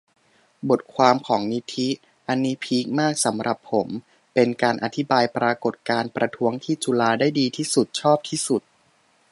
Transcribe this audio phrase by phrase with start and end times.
[0.69, 1.89] บทความของนิธิ
[2.27, 3.87] อันนี้พีคมาก สำหรับผม
[4.33, 8.61] เป็นการอธิบายปรากฎการณ์ประท้วงที่จุฬา ได้ดีที่สุด ชอบที่สุด